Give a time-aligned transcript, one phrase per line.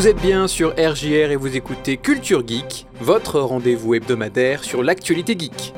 [0.00, 5.36] Vous êtes bien sur RJR et vous écoutez Culture Geek, votre rendez-vous hebdomadaire sur l'actualité
[5.38, 5.74] geek.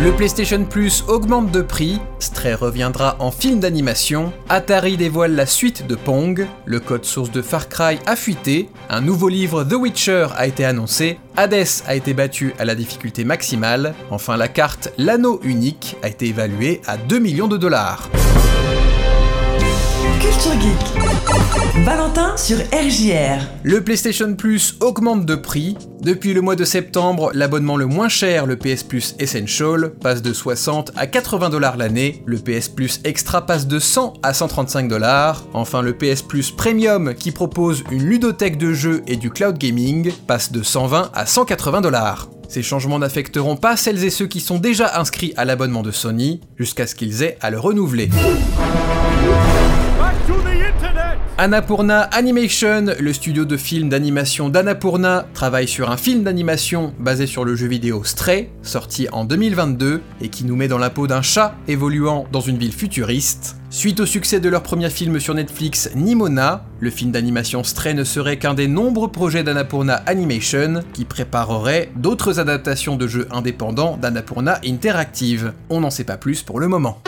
[0.00, 5.88] Le PlayStation Plus augmente de prix, Stray reviendra en film d'animation, Atari dévoile la suite
[5.88, 10.28] de Pong, le code source de Far Cry a fuité, un nouveau livre The Witcher
[10.36, 15.40] a été annoncé, Hades a été battu à la difficulté maximale, enfin la carte L'anneau
[15.42, 18.08] unique a été évaluée à 2 millions de dollars.
[20.20, 21.11] Culture Geek.
[21.84, 23.40] Valentin sur RJR.
[23.62, 25.76] Le PlayStation Plus augmente de prix.
[26.02, 30.32] Depuis le mois de septembre, l'abonnement le moins cher, le PS Plus Essential, passe de
[30.32, 32.22] 60 à 80 dollars l'année.
[32.26, 35.44] Le PS Plus Extra passe de 100 à 135 dollars.
[35.54, 40.12] Enfin, le PS Plus Premium, qui propose une ludothèque de jeux et du cloud gaming,
[40.26, 42.28] passe de 120 à 180 dollars.
[42.48, 46.42] Ces changements n'affecteront pas celles et ceux qui sont déjà inscrits à l'abonnement de Sony,
[46.58, 48.10] jusqu'à ce qu'ils aient à le renouveler.
[51.42, 57.44] Annapurna Animation, le studio de films d'animation d'Annapurna, travaille sur un film d'animation basé sur
[57.44, 61.20] le jeu vidéo Stray, sorti en 2022 et qui nous met dans la peau d'un
[61.20, 63.56] chat évoluant dans une ville futuriste.
[63.70, 68.04] Suite au succès de leur premier film sur Netflix, Nimona, le film d'animation Stray ne
[68.04, 74.60] serait qu'un des nombreux projets d'Annapurna Animation qui préparerait d'autres adaptations de jeux indépendants d'Annapurna
[74.64, 75.54] Interactive.
[75.70, 77.02] On n'en sait pas plus pour le moment.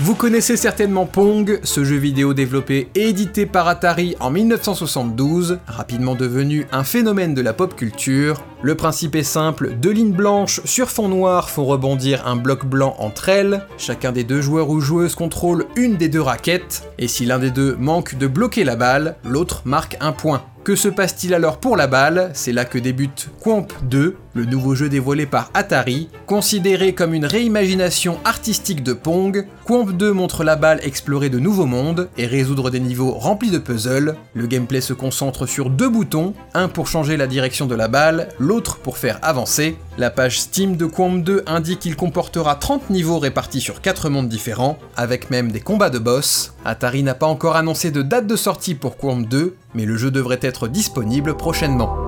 [0.00, 6.14] Vous connaissez certainement Pong, ce jeu vidéo développé et édité par Atari en 1972, rapidement
[6.14, 8.40] devenu un phénomène de la pop culture.
[8.62, 12.94] Le principe est simple, deux lignes blanches sur fond noir font rebondir un bloc blanc
[13.00, 17.26] entre elles, chacun des deux joueurs ou joueuses contrôle une des deux raquettes, et si
[17.26, 20.44] l'un des deux manque de bloquer la balle, l'autre marque un point.
[20.62, 22.30] Que se passe-t-il alors pour la balle?
[22.34, 26.08] C'est là que débute Quamp 2, le nouveau jeu dévoilé par Atari.
[26.26, 31.66] Considéré comme une réimagination artistique de Pong, Quamp 2 montre la balle explorer de nouveaux
[31.66, 34.14] mondes et résoudre des niveaux remplis de puzzles.
[34.34, 38.28] Le gameplay se concentre sur deux boutons, un pour changer la direction de la balle,
[38.38, 39.76] l'autre pour faire avancer.
[39.98, 44.28] La page Steam de Quamp 2 indique qu'il comportera 30 niveaux répartis sur 4 mondes
[44.28, 46.54] différents, avec même des combats de boss.
[46.64, 50.12] Atari n'a pas encore annoncé de date de sortie pour Quamp 2, mais le jeu
[50.12, 51.96] devrait être disponible prochainement.«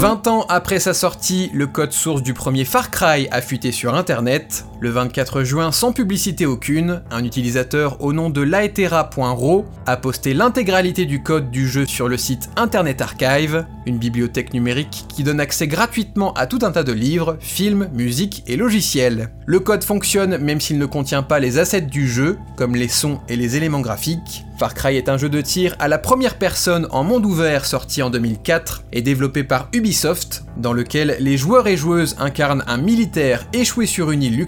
[0.00, 3.94] 20 ans après sa sortie, le code source du premier Far Cry a fuité sur
[3.94, 4.64] internet.
[4.82, 11.04] Le 24 juin, sans publicité aucune, un utilisateur au nom de laetera.ro a posté l'intégralité
[11.04, 15.66] du code du jeu sur le site Internet Archive, une bibliothèque numérique qui donne accès
[15.66, 19.28] gratuitement à tout un tas de livres, films, musique et logiciels.
[19.44, 23.20] Le code fonctionne même s'il ne contient pas les assets du jeu, comme les sons
[23.28, 24.46] et les éléments graphiques.
[24.60, 28.02] Far Cry est un jeu de tir à la première personne en monde ouvert sorti
[28.02, 33.46] en 2004 et développé par Ubisoft, dans lequel les joueurs et joueuses incarnent un militaire
[33.54, 34.38] échoué sur une île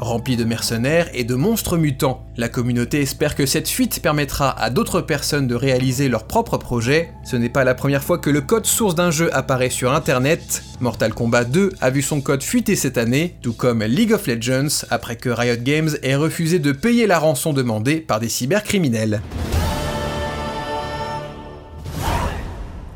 [0.00, 2.24] remplie de mercenaires et de monstres mutants.
[2.36, 7.10] La communauté espère que cette fuite permettra à d'autres personnes de réaliser leurs propres projets.
[7.24, 10.62] Ce n'est pas la première fois que le code source d'un jeu apparaît sur internet.
[10.80, 14.84] Mortal Kombat 2 a vu son code fuiter cette année, tout comme League of Legends,
[14.90, 19.22] après que Riot Games ait refusé de payer la rançon demandée par des cybercriminels.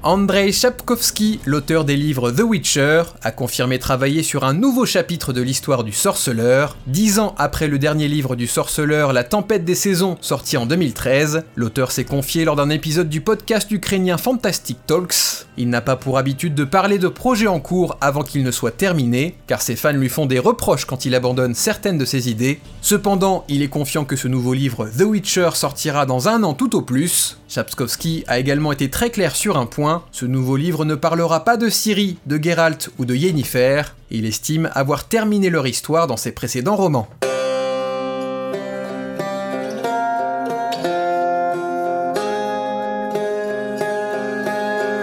[0.04, 5.40] Andrei Chapkovsky, l'auteur des livres The Witcher, a confirmé travailler sur un nouveau chapitre de
[5.40, 6.76] l'histoire du sorceleur.
[6.88, 11.44] Dix ans après le dernier livre du sorceleur, La Tempête des Saisons, sorti en 2013,
[11.54, 15.46] l'auteur s'est confié lors d'un épisode du podcast ukrainien Fantastic Talks.
[15.56, 18.72] Il n'a pas pour habitude de parler de projets en cours avant qu'ils ne soient
[18.72, 22.58] terminés, car ses fans lui font des reproches quand il abandonne certaines de ses idées.
[22.80, 26.74] Cependant, il est confiant que ce nouveau livre The Witcher sortira dans un an tout
[26.74, 27.38] au plus.
[27.48, 31.56] Chapkovsky a également été très clair sur un point, ce nouveau livre ne parlera pas
[31.56, 36.32] de Ciri, de Geralt ou de Yennefer, il estime avoir terminé leur histoire dans ses
[36.32, 37.08] précédents romans.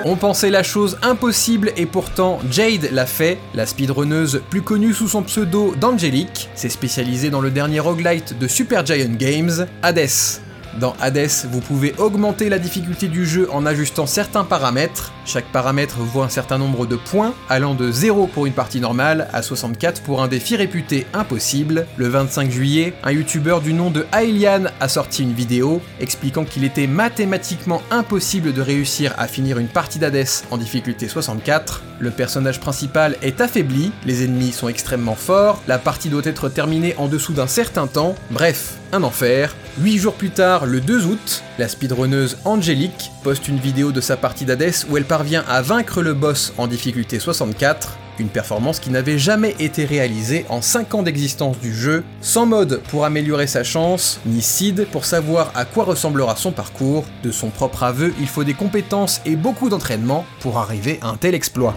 [0.05, 5.07] On pensait la chose impossible et pourtant Jade l'a fait, la speedrunneuse plus connue sous
[5.07, 10.39] son pseudo d'Angelic, s'est spécialisée dans le dernier roguelite de Supergiant Games, Hades.
[10.77, 15.11] Dans Hades, vous pouvez augmenter la difficulté du jeu en ajustant certains paramètres.
[15.31, 19.27] Chaque paramètre vaut un certain nombre de points, allant de 0 pour une partie normale
[19.31, 21.85] à 64 pour un défi réputé impossible.
[21.97, 26.63] Le 25 juillet, un youtubeur du nom de Aelian a sorti une vidéo expliquant qu'il
[26.63, 31.83] était mathématiquement impossible de réussir à finir une partie d'Hades en difficulté 64.
[31.99, 36.95] Le personnage principal est affaibli, les ennemis sont extrêmement forts, la partie doit être terminée
[36.97, 39.55] en dessous d'un certain temps, bref, un enfer.
[39.79, 44.17] 8 jours plus tard, le 2 août, la speedrunneuse Angelique poste une vidéo de sa
[44.17, 48.79] partie d'Hades où elle parvient parvient à vaincre le boss en difficulté 64, une performance
[48.79, 53.45] qui n'avait jamais été réalisée en 5 ans d'existence du jeu, sans mode pour améliorer
[53.45, 57.03] sa chance, ni seed pour savoir à quoi ressemblera son parcours.
[57.21, 61.17] De son propre aveu, il faut des compétences et beaucoup d'entraînement pour arriver à un
[61.17, 61.75] tel exploit.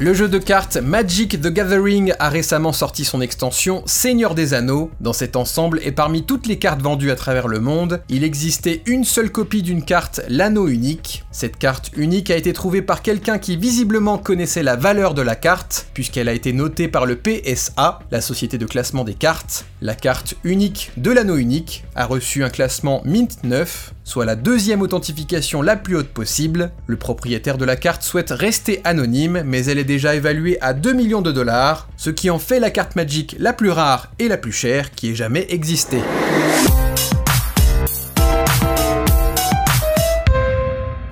[0.00, 4.92] Le jeu de cartes Magic the Gathering a récemment sorti son extension Seigneur des Anneaux.
[5.00, 8.80] Dans cet ensemble, et parmi toutes les cartes vendues à travers le monde, il existait
[8.86, 11.24] une seule copie d'une carte, l'anneau unique.
[11.32, 15.34] Cette carte unique a été trouvée par quelqu'un qui visiblement connaissait la valeur de la
[15.34, 19.64] carte, puisqu'elle a été notée par le PSA, la société de classement des cartes.
[19.82, 24.80] La carte unique de l'anneau unique a reçu un classement Mint 9, soit la deuxième
[24.80, 26.70] authentification la plus haute possible.
[26.86, 30.94] Le propriétaire de la carte souhaite rester anonyme, mais elle est déjà évaluée à 2
[30.94, 34.38] millions de dollars, ce qui en fait la carte Magic la plus rare et la
[34.38, 35.98] plus chère qui ait jamais existé.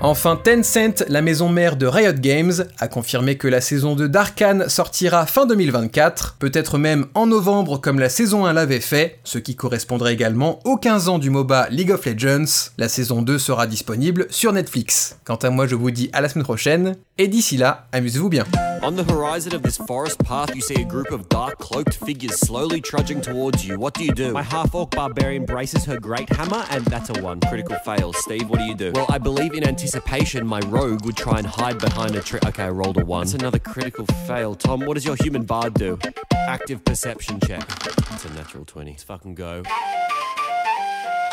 [0.08, 4.68] Enfin, Tencent, la maison mère de Riot Games, a confirmé que la saison 2 d'Arkane
[4.68, 9.56] sortira fin 2024, peut-être même en novembre comme la saison 1 l'avait fait, ce qui
[9.56, 12.70] correspondrait également aux 15 ans du MOBA League of Legends.
[12.78, 15.18] La saison 2 sera disponible sur Netflix.
[15.24, 18.44] Quant à moi, je vous dis à la semaine prochaine, et d'ici là, amusez-vous bien.
[18.82, 22.38] On the horizon of this forest path, you see a group of dark cloaked figures
[22.38, 23.78] slowly trudging towards you.
[23.78, 24.32] What do you do?
[24.32, 27.40] My half orc barbarian braces her great hammer, and that's a one.
[27.40, 28.12] Critical fail.
[28.12, 28.92] Steve, what do you do?
[28.94, 32.40] Well, I believe in anticipation, my rogue would try and hide behind a tree.
[32.46, 33.26] Okay, I rolled a one.
[33.26, 34.54] That's another critical fail.
[34.54, 35.98] Tom, what does your human bard do?
[36.32, 37.64] Active perception check.
[38.12, 38.90] It's a natural 20.
[38.90, 39.62] Let's fucking go.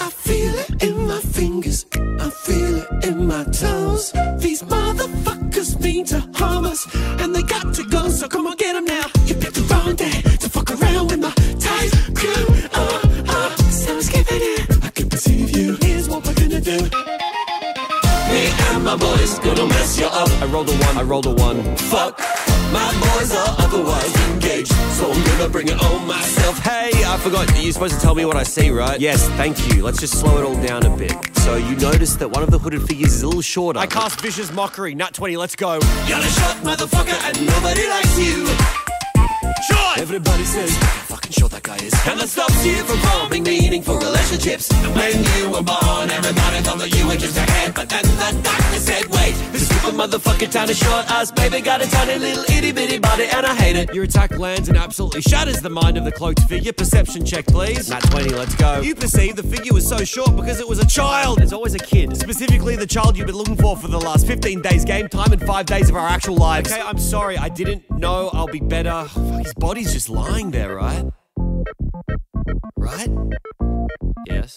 [0.03, 4.11] I feel it in my fingers, I feel it in my toes.
[4.37, 6.85] These motherfuckers mean to harm us,
[7.21, 9.05] and they got to go, so come on, get them now.
[9.23, 12.45] You picked the wrong day to fuck around with my ties, crew.
[12.73, 14.83] Uh, uh, so skipping it.
[14.83, 15.77] I can perceive you.
[15.79, 16.79] Here's what we're gonna do.
[18.27, 20.29] Me and my boys gonna mess you up.
[20.41, 20.97] I rolled a one.
[20.97, 21.77] I rolled a one.
[21.77, 22.19] Fuck.
[22.73, 26.57] My boys are otherwise engaged, so I'm gonna bring it on myself.
[26.59, 27.47] Hey, I forgot.
[27.61, 28.99] You're supposed to tell me what I see, right?
[28.99, 29.83] Yes, thank you.
[29.83, 31.13] Let's just slow it all down a bit.
[31.45, 33.79] So you notice that one of the hooded figures is a little shorter.
[33.79, 34.95] I cast vicious mockery.
[34.95, 35.37] Nat 20.
[35.37, 35.73] Let's go.
[36.07, 38.47] You're a short motherfucker and nobody likes you.
[39.67, 39.97] Short.
[39.99, 41.93] Everybody says how fucking short that guy is.
[42.07, 43.99] And that stops you from forming meaningful
[44.43, 44.71] relationships.
[44.71, 47.73] And when you were born, everybody thought that you were just a head.
[47.73, 51.89] But then the doctor said, wait, this stupid motherfucker tiny short ass baby got a
[51.89, 53.93] tiny little itty bitty body and I hate it.
[53.93, 56.73] Your attack lands and absolutely shatters the mind of the cloaked figure.
[56.73, 57.89] Perception check, please.
[57.89, 58.81] Nat 20, let's go.
[58.81, 61.41] You perceive the figure was so short because it was a child.
[61.41, 62.15] It's always a kid.
[62.17, 65.41] Specifically, the child you've been looking for for the last 15 days game time and
[65.41, 66.71] 5 days of our actual lives.
[66.71, 67.37] Okay, I'm sorry.
[67.37, 69.05] I didn't know I'll be better.
[69.05, 71.05] Fuck, his body's just lying there, right?
[72.75, 73.09] Right?
[74.25, 74.55] Yes.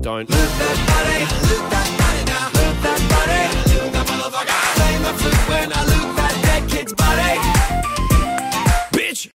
[0.00, 0.28] Don't.
[0.28, 2.46] Move that body, move that body now.
[2.58, 4.60] Move that body, move that motherfucker.
[4.74, 5.84] Play my flute when I
[6.16, 8.03] that dead kid's body.